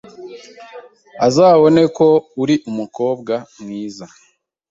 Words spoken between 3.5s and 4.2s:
mwiza.